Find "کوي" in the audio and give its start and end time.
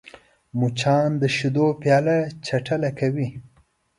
2.99-3.27